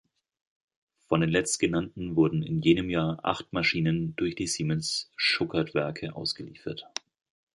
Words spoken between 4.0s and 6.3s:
durch die Siemens-Schuckertwerke